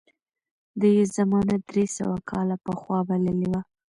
ده 0.79 0.87
یې 0.95 1.03
زمانه 1.15 1.55
درې 1.69 1.85
سوه 1.97 2.17
کاله 2.29 2.55
پخوا 2.65 2.99
بللې 3.07 3.47
وه. 3.51 3.61